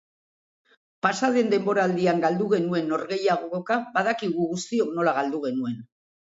Pasa 1.05 1.27
den 1.35 1.51
denboraldian 1.51 2.23
galdu 2.23 2.47
genuen 2.53 2.89
norgehiagoka 2.93 3.79
badakigu 3.99 4.49
guztiok 4.55 4.97
nola 4.99 5.15
galdu 5.21 5.45
genuen. 5.47 5.79